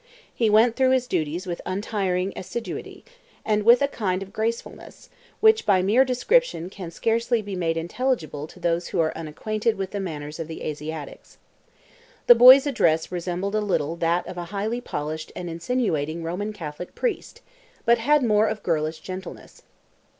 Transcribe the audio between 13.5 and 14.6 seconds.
a little that of a